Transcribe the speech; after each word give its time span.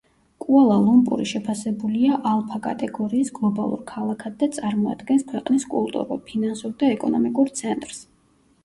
კუალა-ლუმპური 0.43 1.27
შეფასებულია 1.31 2.17
ალფა 2.31 2.59
კატეგორიის 2.69 3.29
გლობალურ 3.37 3.85
ქალაქად 3.93 4.41
და 4.41 4.51
წარმოადგენს 4.57 5.29
ქვეყნის 5.31 5.69
კულტურულ, 5.77 6.25
ფინანსურ 6.33 6.77
და 6.83 6.93
ეკონომიკურ 6.99 7.55
ცენტრს. 7.63 8.05